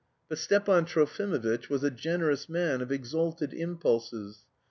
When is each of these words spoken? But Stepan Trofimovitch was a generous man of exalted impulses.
But 0.29 0.39
Stepan 0.39 0.85
Trofimovitch 0.85 1.69
was 1.69 1.83
a 1.83 1.91
generous 1.91 2.49
man 2.49 2.81
of 2.81 2.91
exalted 2.91 3.53
impulses. 3.53 4.45